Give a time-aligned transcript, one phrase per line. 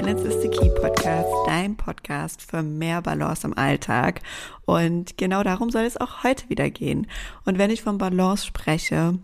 [0.00, 4.22] Balance is the Key Podcast, dein Podcast für mehr Balance im Alltag.
[4.64, 7.06] Und genau darum soll es auch heute wieder gehen.
[7.44, 9.18] Und wenn ich von Balance spreche,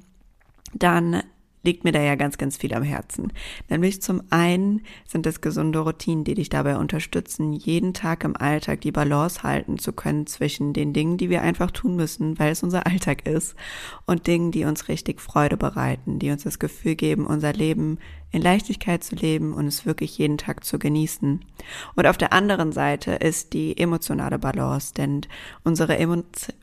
[0.75, 1.23] dann
[1.63, 3.33] liegt mir da ja ganz, ganz viel am Herzen.
[3.71, 8.83] Nämlich zum einen sind es gesunde Routinen, die dich dabei unterstützen, jeden Tag im Alltag
[8.83, 12.63] die Balance halten zu können zwischen den Dingen, die wir einfach tun müssen, weil es
[12.63, 13.57] unser Alltag ist,
[14.05, 17.99] und Dingen, die uns richtig Freude bereiten, die uns das Gefühl geben, unser Leben
[18.33, 21.45] in Leichtigkeit zu leben und es wirklich jeden Tag zu genießen.
[21.95, 25.23] Und auf der anderen Seite ist die emotionale Balance, denn
[25.65, 26.23] unsere, Emo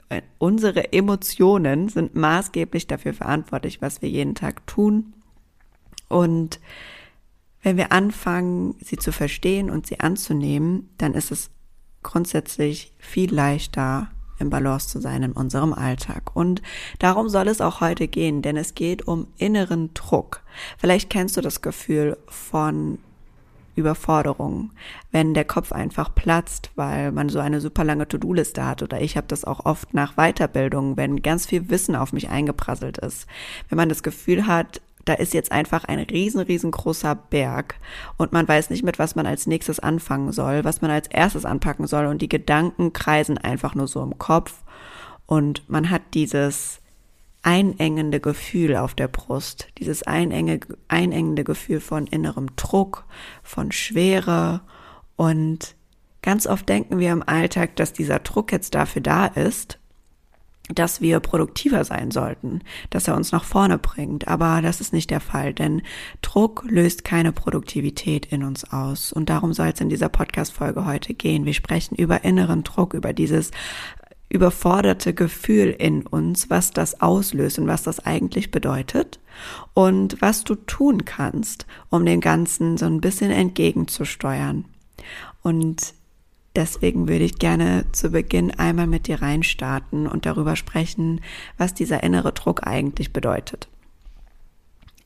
[0.10, 5.14] äh, unsere Emotionen sind maßgeblich dafür verantwortlich, was wir jeden Tag tun.
[6.10, 6.60] Und
[7.64, 11.50] wenn wir anfangen, sie zu verstehen und sie anzunehmen, dann ist es
[12.04, 16.36] grundsätzlich viel leichter, im Balance zu sein in unserem Alltag.
[16.36, 16.62] Und
[17.00, 20.42] darum soll es auch heute gehen, denn es geht um inneren Druck.
[20.78, 23.00] Vielleicht kennst du das Gefühl von
[23.76, 24.72] Überforderung,
[25.12, 29.18] wenn der Kopf einfach platzt, weil man so eine super lange To-Do-Liste hat oder ich
[29.18, 33.26] habe das auch oft nach Weiterbildung, wenn ganz viel Wissen auf mich eingeprasselt ist.
[33.70, 37.76] Wenn man das Gefühl hat, da ist jetzt einfach ein riesen, riesengroßer Berg
[38.18, 41.46] und man weiß nicht, mit was man als nächstes anfangen soll, was man als erstes
[41.46, 42.06] anpacken soll.
[42.06, 44.64] Und die Gedanken kreisen einfach nur so im Kopf.
[45.26, 46.80] Und man hat dieses
[47.42, 53.06] einengende Gefühl auf der Brust, dieses einenge, einengende Gefühl von innerem Druck,
[53.44, 54.62] von Schwere.
[55.18, 55.76] Und
[56.22, 59.80] ganz oft denken wir im Alltag, dass dieser Druck jetzt dafür da ist,
[60.70, 64.28] dass wir produktiver sein sollten, dass er uns nach vorne bringt.
[64.28, 65.82] Aber das ist nicht der Fall, denn
[66.22, 69.12] Druck löst keine Produktivität in uns aus.
[69.12, 71.46] Und darum soll es in dieser Podcast-Folge heute gehen.
[71.46, 73.52] Wir sprechen über inneren Druck, über dieses
[74.30, 79.20] überforderte Gefühl in uns, was das auslöst und was das eigentlich bedeutet
[79.74, 84.66] und was du tun kannst, um dem Ganzen so ein bisschen entgegenzusteuern.
[85.44, 85.94] Und
[86.56, 91.22] Deswegen würde ich gerne zu Beginn einmal mit dir reinstarten und darüber sprechen,
[91.58, 93.68] was dieser innere Druck eigentlich bedeutet.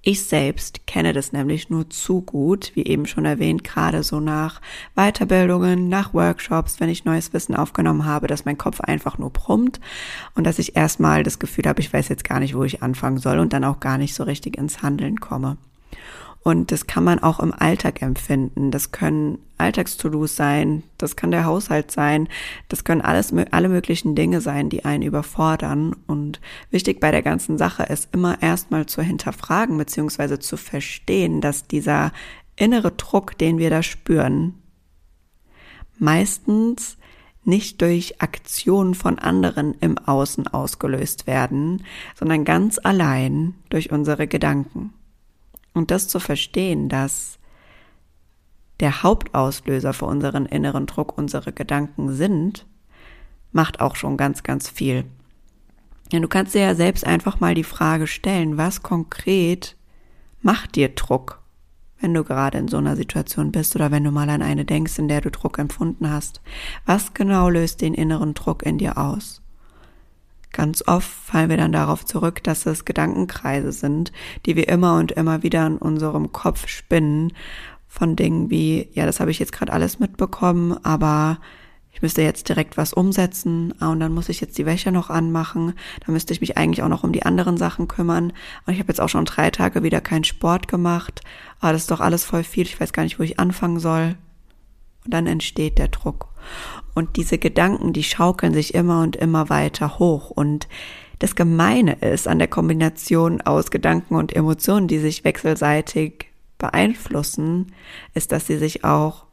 [0.10, 4.62] Ich selbst kenne das nämlich nur zu gut, wie eben schon erwähnt, gerade so nach
[4.96, 9.82] Weiterbildungen, nach Workshops, wenn ich neues Wissen aufgenommen habe, dass mein Kopf einfach nur brummt
[10.34, 13.18] und dass ich erstmal das Gefühl habe, ich weiß jetzt gar nicht, wo ich anfangen
[13.18, 15.58] soll und dann auch gar nicht so richtig ins Handeln komme.
[16.48, 18.72] Und das kann man auch im Alltag empfinden.
[18.72, 22.30] Das können Alltags-To-Dos sein, das kann der Haushalt sein,
[22.70, 25.94] das können alles, alle möglichen Dinge sein, die einen überfordern.
[26.08, 26.40] Und
[26.72, 32.14] wichtig bei der ganzen Sache ist immer erstmal zu hinterfragen beziehungsweise zu verstehen, dass dieser
[32.56, 34.54] innere Druck, den wir da spüren,
[36.00, 36.98] meistens
[37.44, 41.84] nicht durch Aktionen von anderen im Außen ausgelöst werden,
[42.16, 44.94] sondern ganz allein durch unsere Gedanken.
[45.78, 47.38] Und das zu verstehen, dass
[48.80, 52.66] der Hauptauslöser für unseren inneren Druck unsere Gedanken sind,
[53.52, 55.06] macht auch schon ganz, ganz viel.
[56.12, 59.76] Ja, du kannst dir ja selbst einfach mal die Frage stellen, was konkret
[60.42, 61.42] macht dir Druck,
[62.00, 64.98] wenn du gerade in so einer Situation bist oder wenn du mal an eine denkst,
[65.00, 66.42] in der du Druck empfunden hast.
[66.86, 69.42] Was genau löst den inneren Druck in dir aus?
[70.52, 74.12] Ganz oft fallen wir dann darauf zurück, dass es Gedankenkreise sind,
[74.46, 77.34] die wir immer und immer wieder in unserem Kopf spinnen
[77.88, 81.40] von Dingen wie, ja, das habe ich jetzt gerade alles mitbekommen, aber
[81.98, 85.10] ich müsste jetzt direkt was umsetzen ah, und dann muss ich jetzt die Wäsche noch
[85.10, 85.74] anmachen,
[86.06, 88.34] dann müsste ich mich eigentlich auch noch um die anderen Sachen kümmern.
[88.66, 91.22] Und ich habe jetzt auch schon drei Tage wieder keinen Sport gemacht,
[91.60, 94.16] aber das ist doch alles voll viel, ich weiß gar nicht, wo ich anfangen soll.
[95.08, 96.28] Und dann entsteht der Druck.
[96.94, 100.32] Und diese Gedanken, die schaukeln sich immer und immer weiter hoch.
[100.32, 100.68] Und
[101.20, 106.26] das Gemeine ist an der Kombination aus Gedanken und Emotionen, die sich wechselseitig
[106.58, 107.72] beeinflussen,
[108.16, 109.28] ist, dass sie sich auch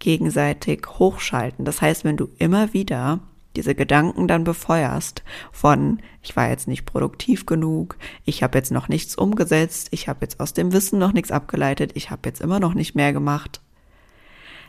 [0.00, 1.64] gegenseitig hochschalten.
[1.64, 3.20] Das heißt, wenn du immer wieder
[3.56, 7.96] diese Gedanken dann befeuerst von ich war jetzt nicht produktiv genug,
[8.26, 11.92] ich habe jetzt noch nichts umgesetzt, ich habe jetzt aus dem Wissen noch nichts abgeleitet,
[11.94, 13.62] ich habe jetzt immer noch nicht mehr gemacht,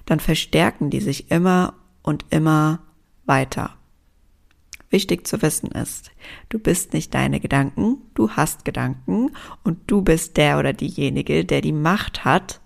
[0.05, 2.79] dann verstärken die sich immer und immer
[3.25, 3.71] weiter.
[4.89, 6.11] Wichtig zu wissen ist,
[6.49, 9.31] du bist nicht deine Gedanken, du hast Gedanken
[9.63, 12.61] und du bist der oder diejenige, der die Macht hat,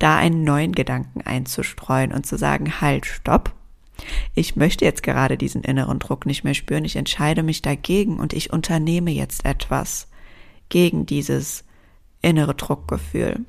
[0.00, 3.54] da einen neuen Gedanken einzustreuen und zu sagen, halt, stopp.
[4.34, 8.32] Ich möchte jetzt gerade diesen inneren Druck nicht mehr spüren, ich entscheide mich dagegen und
[8.32, 10.08] ich unternehme jetzt etwas
[10.70, 11.64] gegen dieses
[12.22, 13.44] innere Druckgefühl.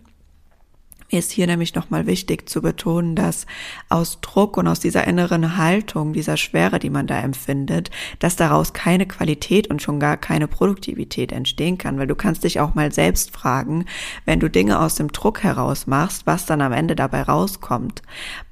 [1.11, 3.45] Mir ist hier nämlich nochmal wichtig zu betonen, dass
[3.89, 8.71] aus Druck und aus dieser inneren Haltung, dieser Schwere, die man da empfindet, dass daraus
[8.71, 12.93] keine Qualität und schon gar keine Produktivität entstehen kann, weil du kannst dich auch mal
[12.93, 13.85] selbst fragen,
[14.23, 18.01] wenn du Dinge aus dem Druck heraus machst, was dann am Ende dabei rauskommt.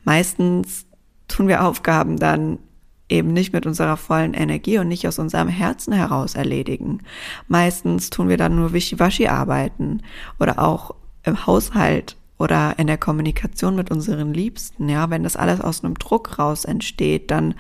[0.03, 0.85] Meistens
[1.29, 2.59] tun wir Aufgaben dann
[3.07, 7.00] eben nicht mit unserer vollen Energie und nicht aus unserem Herzen heraus erledigen.
[7.47, 10.03] Meistens tun wir dann nur Wischiwaschi arbeiten
[10.39, 15.62] oder auch im Haushalt oder in der Kommunikation mit unseren Liebsten, ja, wenn das alles
[15.62, 17.53] aus einem Druck raus entsteht, dann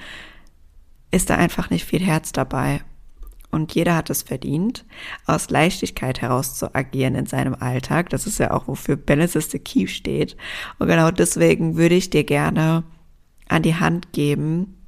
[1.11, 2.81] ist da einfach nicht viel Herz dabei.
[3.51, 4.85] Und jeder hat es verdient,
[5.25, 8.09] aus Leichtigkeit heraus zu agieren in seinem Alltag.
[8.09, 10.37] Das ist ja auch, wofür Balance is the Key steht.
[10.77, 12.83] Und genau deswegen würde ich dir gerne
[13.47, 14.78] an die Hand geben,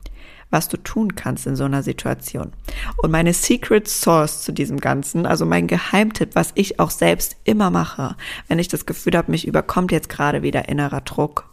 [0.52, 2.52] was du tun kannst in so einer Situation.
[2.98, 7.72] Und meine Secret Source zu diesem Ganzen, also mein Geheimtipp, was ich auch selbst immer
[7.72, 8.16] mache,
[8.48, 11.50] wenn ich das Gefühl habe, mich überkommt jetzt gerade wieder innerer Druck,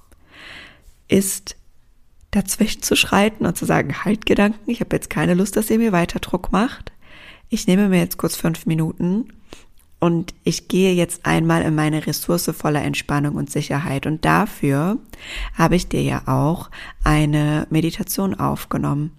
[1.06, 1.56] ist
[2.30, 5.78] dazwischen zu schreiten und zu sagen, halt Gedanken, ich habe jetzt keine Lust, dass ihr
[5.78, 6.92] mir weiter Druck macht.
[7.48, 9.28] Ich nehme mir jetzt kurz fünf Minuten
[10.00, 14.06] und ich gehe jetzt einmal in meine Ressource voller Entspannung und Sicherheit.
[14.06, 14.98] Und dafür
[15.54, 16.70] habe ich dir ja auch
[17.02, 19.12] eine Meditation aufgenommen.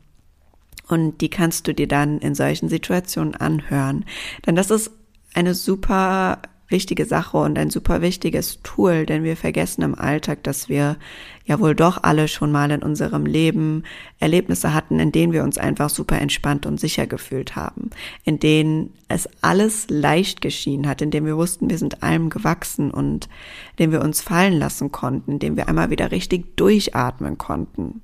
[0.88, 4.06] Und die kannst du dir dann in solchen Situationen anhören.
[4.46, 4.92] Denn das ist
[5.34, 10.70] eine super wichtige Sache und ein super wichtiges Tool, denn wir vergessen im Alltag, dass
[10.70, 10.98] wir
[11.46, 13.84] ja wohl doch alle schon mal in unserem Leben
[14.20, 17.90] Erlebnisse hatten, in denen wir uns einfach super entspannt und sicher gefühlt haben,
[18.24, 22.92] in denen es alles leicht geschienen hat, in denen wir wussten, wir sind allem gewachsen
[22.92, 23.26] und
[23.72, 28.02] in denen wir uns fallen lassen konnten, in denen wir einmal wieder richtig durchatmen konnten.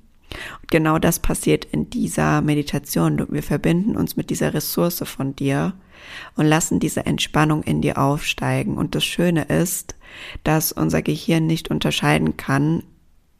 [0.62, 3.26] Und genau das passiert in dieser Meditation.
[3.30, 5.74] Wir verbinden uns mit dieser Ressource von dir
[6.34, 8.76] und lassen diese Entspannung in dir aufsteigen.
[8.76, 9.94] Und das Schöne ist,
[10.44, 12.82] dass unser Gehirn nicht unterscheiden kann,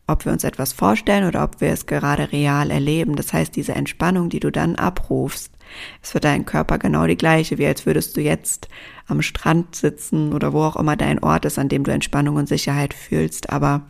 [0.06, 3.16] ob wir uns etwas vorstellen oder ob wir es gerade real erleben.
[3.16, 5.52] Das heißt, diese Entspannung, die du dann abrufst,
[6.00, 8.69] ist für deinen Körper genau die gleiche, wie als würdest du jetzt
[9.08, 12.48] am Strand sitzen oder wo auch immer dein Ort ist, an dem du Entspannung und
[12.48, 13.50] Sicherheit fühlst.
[13.50, 13.82] Aber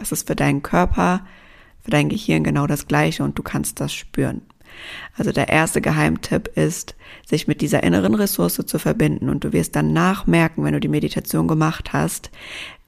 [0.00, 1.24] es ist für deinen Körper,
[1.82, 4.42] für dein Gehirn genau das gleiche und du kannst das spüren.
[5.16, 6.94] Also der erste Geheimtipp ist,
[7.26, 10.88] sich mit dieser inneren Ressource zu verbinden und du wirst dann nachmerken, wenn du die
[10.88, 12.30] Meditation gemacht hast,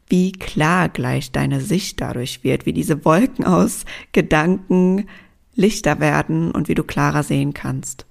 [0.09, 5.09] wie klar gleich deine Sicht dadurch wird, wie diese Wolken aus Gedanken
[5.55, 8.07] lichter werden und wie du klarer sehen kannst.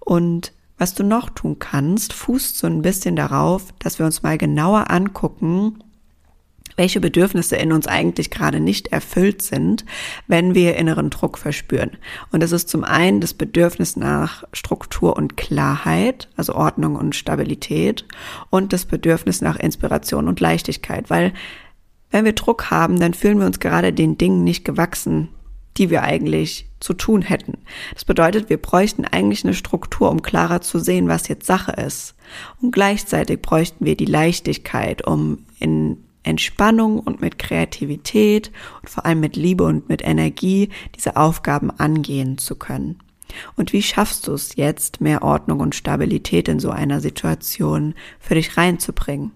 [0.00, 4.38] Und was du noch tun kannst, fußt so ein bisschen darauf, dass wir uns mal
[4.38, 5.82] genauer angucken,
[6.76, 9.84] welche Bedürfnisse in uns eigentlich gerade nicht erfüllt sind,
[10.26, 11.92] wenn wir inneren Druck verspüren.
[12.30, 18.04] Und das ist zum einen das Bedürfnis nach Struktur und Klarheit, also Ordnung und Stabilität,
[18.50, 21.32] und das Bedürfnis nach Inspiration und Leichtigkeit, weil
[22.10, 25.28] wenn wir Druck haben, dann fühlen wir uns gerade den Dingen nicht gewachsen,
[25.78, 27.58] die wir eigentlich zu tun hätten.
[27.94, 32.14] Das bedeutet, wir bräuchten eigentlich eine Struktur, um klarer zu sehen, was jetzt Sache ist.
[32.60, 39.20] Und gleichzeitig bräuchten wir die Leichtigkeit, um in Entspannung und mit Kreativität und vor allem
[39.20, 42.98] mit Liebe und mit Energie diese Aufgaben angehen zu können.
[43.56, 48.34] Und wie schaffst du es jetzt, mehr Ordnung und Stabilität in so einer Situation für
[48.34, 49.32] dich reinzubringen?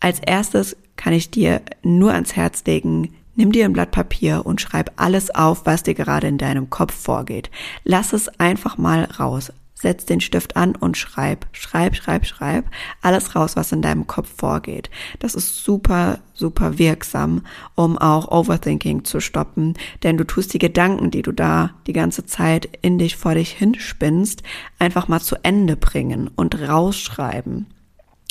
[0.00, 4.60] Als erstes kann ich dir nur ans Herz legen, nimm dir ein Blatt Papier und
[4.60, 7.50] schreib alles auf, was dir gerade in deinem Kopf vorgeht.
[7.84, 9.50] Lass es einfach mal raus
[9.84, 12.64] setz den Stift an und schreib, schreib, schreib, schreib
[13.02, 14.88] alles raus, was in deinem Kopf vorgeht.
[15.18, 17.42] Das ist super, super wirksam,
[17.74, 22.24] um auch Overthinking zu stoppen, denn du tust die Gedanken, die du da die ganze
[22.24, 24.42] Zeit in dich vor dich hinspinnst,
[24.78, 27.66] einfach mal zu Ende bringen und rausschreiben.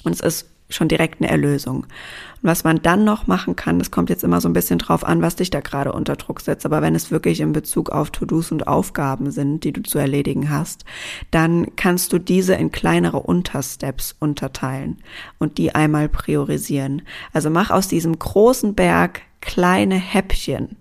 [0.03, 1.84] Und es ist schon direkt eine Erlösung.
[1.84, 5.06] Und was man dann noch machen kann, das kommt jetzt immer so ein bisschen drauf
[5.06, 6.65] an, was dich da gerade unter Druck setzt.
[6.65, 10.50] Aber wenn es wirklich in Bezug auf To-Dos und Aufgaben sind, die du zu erledigen
[10.50, 10.86] hast,
[11.32, 14.98] dann kannst du diese in kleinere Untersteps unterteilen
[15.39, 17.03] und die einmal priorisieren.
[17.32, 20.77] Also mach aus diesem großen Berg kleine Häppchen.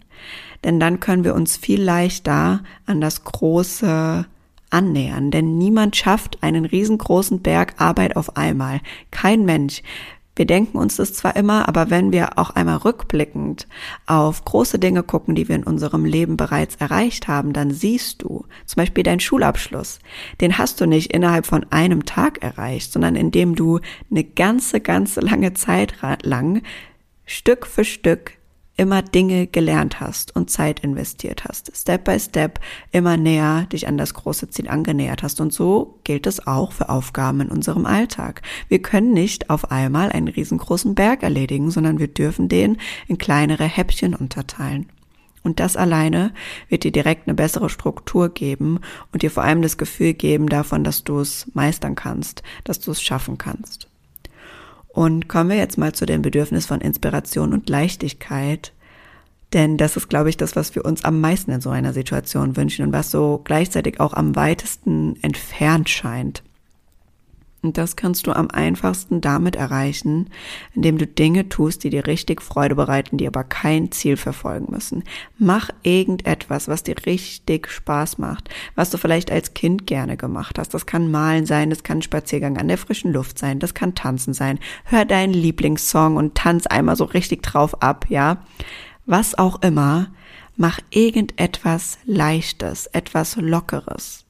[0.64, 4.26] Denn dann können wir uns viel leichter an das große
[4.72, 8.80] annähern, denn niemand schafft einen riesengroßen Berg Arbeit auf einmal.
[9.10, 9.82] Kein Mensch.
[10.34, 13.68] Wir denken uns das zwar immer, aber wenn wir auch einmal rückblickend
[14.06, 18.46] auf große Dinge gucken, die wir in unserem Leben bereits erreicht haben, dann siehst du
[18.64, 19.98] zum Beispiel deinen Schulabschluss.
[20.40, 25.20] Den hast du nicht innerhalb von einem Tag erreicht, sondern indem du eine ganze, ganze
[25.20, 26.62] lange Zeit lang
[27.26, 28.32] Stück für Stück
[28.76, 32.58] immer Dinge gelernt hast und Zeit investiert hast, Step by Step
[32.90, 35.40] immer näher dich an das große Ziel angenähert hast.
[35.40, 38.42] Und so gilt es auch für Aufgaben in unserem Alltag.
[38.68, 43.64] Wir können nicht auf einmal einen riesengroßen Berg erledigen, sondern wir dürfen den in kleinere
[43.64, 44.88] Häppchen unterteilen.
[45.44, 46.32] Und das alleine
[46.68, 48.78] wird dir direkt eine bessere Struktur geben
[49.12, 52.92] und dir vor allem das Gefühl geben davon, dass du es meistern kannst, dass du
[52.92, 53.88] es schaffen kannst.
[54.92, 58.72] Und kommen wir jetzt mal zu dem Bedürfnis von Inspiration und Leichtigkeit.
[59.52, 62.56] Denn das ist, glaube ich, das, was wir uns am meisten in so einer Situation
[62.56, 66.42] wünschen und was so gleichzeitig auch am weitesten entfernt scheint.
[67.62, 70.30] Und das kannst du am einfachsten damit erreichen,
[70.74, 75.04] indem du Dinge tust, die dir richtig Freude bereiten, die aber kein Ziel verfolgen müssen.
[75.38, 80.74] Mach irgendetwas, was dir richtig Spaß macht, was du vielleicht als Kind gerne gemacht hast.
[80.74, 84.34] Das kann Malen sein, das kann Spaziergang an der frischen Luft sein, das kann Tanzen
[84.34, 84.58] sein.
[84.84, 88.38] Hör deinen Lieblingssong und tanz einmal so richtig drauf ab, ja.
[89.06, 90.08] Was auch immer,
[90.56, 94.24] mach irgendetwas Leichtes, etwas Lockeres.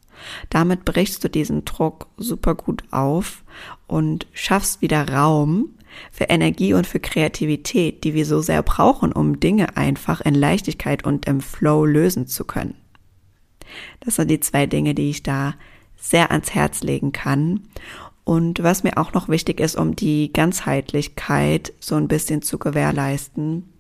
[0.51, 3.43] Damit brichst du diesen Druck super gut auf
[3.87, 5.71] und schaffst wieder Raum
[6.11, 11.05] für Energie und für Kreativität, die wir so sehr brauchen, um Dinge einfach in Leichtigkeit
[11.05, 12.75] und im Flow lösen zu können.
[14.01, 15.55] Das sind die zwei Dinge, die ich da
[15.97, 17.69] sehr ans Herz legen kann.
[18.25, 23.72] Und was mir auch noch wichtig ist, um die Ganzheitlichkeit so ein bisschen zu gewährleisten,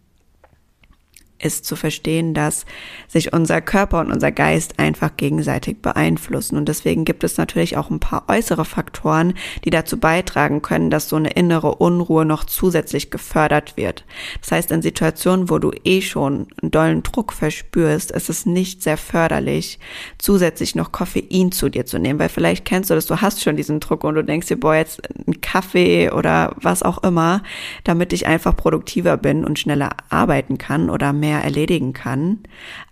[1.43, 2.65] ist zu verstehen, dass
[3.09, 6.57] sich unser Körper und unser Geist einfach gegenseitig beeinflussen.
[6.57, 9.35] Und deswegen gibt es natürlich auch ein paar äußere Faktoren,
[9.65, 14.05] die dazu beitragen können, dass so eine innere Unruhe noch zusätzlich gefördert wird.
[14.41, 18.83] Das heißt, in Situationen, wo du eh schon einen dollen Druck verspürst, ist es nicht
[18.83, 19.79] sehr förderlich,
[20.19, 23.57] zusätzlich noch Koffein zu dir zu nehmen, weil vielleicht kennst du das, du hast schon
[23.57, 27.43] diesen Druck und du denkst dir, boah, jetzt ein Kaffee oder was auch immer,
[27.85, 32.41] damit ich einfach produktiver bin und schneller arbeiten kann oder mehr mehr erledigen kann.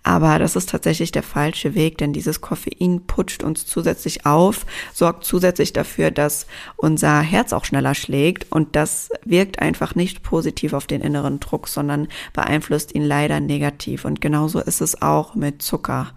[0.02, 5.24] Aber das ist tatsächlich der falsche Weg, denn dieses Koffein putscht uns zusätzlich auf, sorgt
[5.24, 10.86] zusätzlich dafür, dass unser Herz auch schneller schlägt und das wirkt einfach nicht positiv auf
[10.86, 14.06] den inneren Druck, sondern beeinflusst ihn leider negativ.
[14.06, 16.12] Und genauso ist es auch mit Zucker.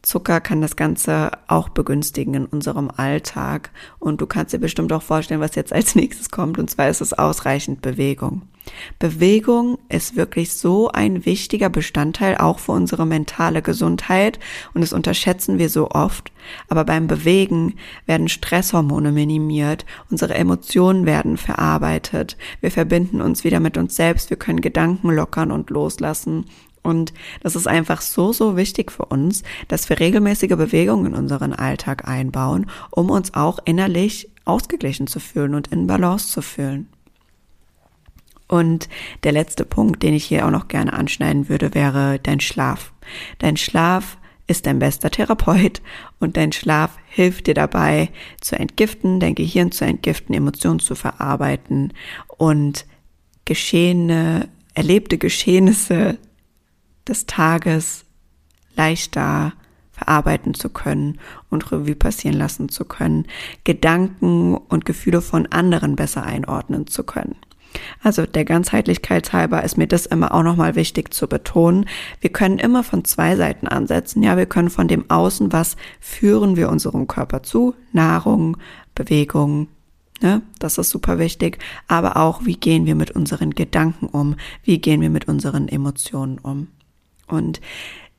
[0.00, 3.70] Zucker kann das Ganze auch begünstigen in unserem Alltag.
[3.98, 6.58] Und du kannst dir bestimmt auch vorstellen, was jetzt als nächstes kommt.
[6.58, 8.42] Und zwar ist es ausreichend Bewegung.
[8.98, 14.38] Bewegung ist wirklich so ein wichtiger Bestandteil auch für unsere mentale Gesundheit.
[14.72, 16.32] Und das unterschätzen wir so oft.
[16.68, 17.74] Aber beim Bewegen
[18.06, 19.84] werden Stresshormone minimiert.
[20.10, 22.36] Unsere Emotionen werden verarbeitet.
[22.60, 24.30] Wir verbinden uns wieder mit uns selbst.
[24.30, 26.46] Wir können Gedanken lockern und loslassen.
[26.82, 31.54] Und das ist einfach so, so wichtig für uns, dass wir regelmäßige Bewegungen in unseren
[31.54, 36.88] Alltag einbauen, um uns auch innerlich ausgeglichen zu fühlen und in Balance zu fühlen.
[38.46, 38.88] Und
[39.22, 42.92] der letzte Punkt, den ich hier auch noch gerne anschneiden würde, wäre dein Schlaf.
[43.38, 45.80] Dein Schlaf ist dein bester Therapeut
[46.20, 48.10] und dein Schlaf hilft dir dabei
[48.40, 51.92] zu entgiften, dein Gehirn zu entgiften, Emotionen zu verarbeiten
[52.28, 52.84] und
[53.46, 56.18] geschehene, erlebte Geschehnisse
[57.08, 58.04] des Tages
[58.76, 59.52] leichter
[59.92, 61.20] verarbeiten zu können
[61.50, 63.26] und Revue passieren lassen zu können,
[63.62, 67.36] Gedanken und Gefühle von anderen besser einordnen zu können.
[68.02, 71.86] Also der Ganzheitlichkeit halber ist mir das immer auch nochmal wichtig zu betonen.
[72.20, 74.22] Wir können immer von zwei Seiten ansetzen.
[74.22, 77.74] Ja, wir können von dem Außen, was führen wir unserem Körper zu?
[77.92, 78.56] Nahrung,
[78.94, 79.68] Bewegung,
[80.20, 80.42] Ne?
[80.58, 81.58] Das ist super wichtig.
[81.88, 84.36] Aber auch, wie gehen wir mit unseren Gedanken um?
[84.62, 86.68] Wie gehen wir mit unseren Emotionen um?
[87.26, 87.60] Und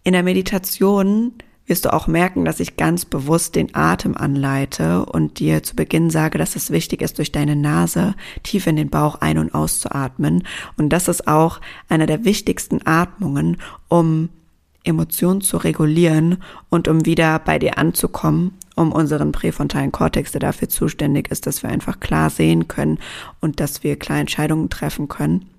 [0.03, 1.33] in der Meditation
[1.67, 6.09] wirst du auch merken, dass ich ganz bewusst den Atem anleite und dir zu Beginn
[6.09, 10.43] sage, dass es wichtig ist, durch deine Nase tief in den Bauch ein- und auszuatmen.
[10.77, 13.57] Und das ist auch eine der wichtigsten Atmungen,
[13.87, 14.29] um
[14.83, 16.37] Emotionen zu regulieren
[16.69, 21.63] und um wieder bei dir anzukommen, um unseren präfrontalen Kortex, der dafür zuständig ist, dass
[21.63, 22.99] wir einfach klar sehen können
[23.41, 25.49] und dass wir klar Entscheidungen treffen können,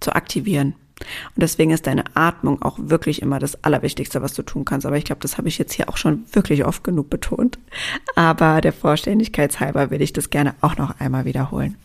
[0.00, 0.74] zu aktivieren.
[1.00, 4.86] Und deswegen ist deine Atmung auch wirklich immer das Allerwichtigste, was du tun kannst.
[4.86, 7.58] Aber ich glaube, das habe ich jetzt hier auch schon wirklich oft genug betont.
[8.14, 11.76] Aber der Vollständigkeitshalber will ich das gerne auch noch einmal wiederholen.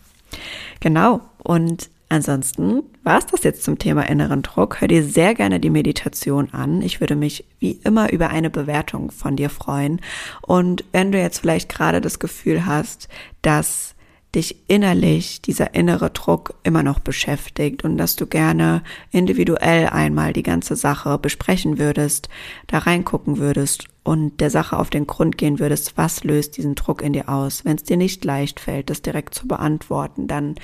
[0.79, 1.21] Genau.
[1.37, 4.81] Und ansonsten war es das jetzt zum Thema inneren Druck.
[4.81, 6.81] Hör dir sehr gerne die Meditation an.
[6.81, 10.01] Ich würde mich wie immer über eine Bewertung von dir freuen.
[10.41, 13.09] Und wenn du jetzt vielleicht gerade das Gefühl hast,
[13.41, 13.92] dass
[14.35, 20.43] dich innerlich dieser innere Druck immer noch beschäftigt und dass du gerne individuell einmal die
[20.43, 22.29] ganze Sache besprechen würdest,
[22.67, 27.01] da reingucken würdest und der Sache auf den Grund gehen würdest, was löst diesen Druck
[27.01, 27.63] in dir aus.
[27.63, 30.55] Wenn es dir nicht leicht fällt, das direkt zu beantworten, dann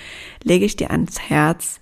[0.43, 1.79] lege ich dir ans Herz,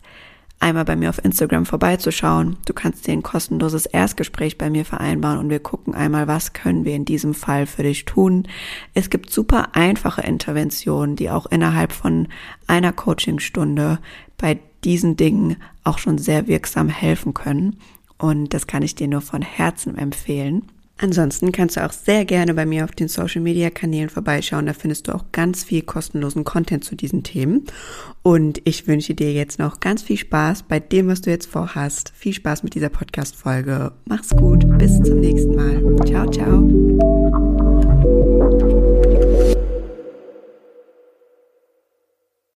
[0.59, 2.57] einmal bei mir auf Instagram vorbeizuschauen.
[2.65, 6.85] Du kannst dir ein kostenloses Erstgespräch bei mir vereinbaren und wir gucken einmal, was können
[6.85, 8.47] wir in diesem Fall für dich tun.
[8.93, 12.27] Es gibt super einfache Interventionen, die auch innerhalb von
[12.65, 13.99] einer Coachingstunde
[14.37, 17.77] bei diesen Dingen auch schon sehr wirksam helfen können.
[18.17, 20.63] Und das kann ich dir nur von Herzen empfehlen.
[20.99, 24.65] Ansonsten kannst du auch sehr gerne bei mir auf den Social Media Kanälen vorbeischauen.
[24.65, 27.65] Da findest du auch ganz viel kostenlosen Content zu diesen Themen.
[28.23, 32.11] Und ich wünsche dir jetzt noch ganz viel Spaß bei dem, was du jetzt vorhast.
[32.15, 33.91] Viel Spaß mit dieser Podcast Folge.
[34.05, 34.65] Mach's gut.
[34.79, 36.05] Bis zum nächsten Mal.
[36.05, 37.76] Ciao, ciao.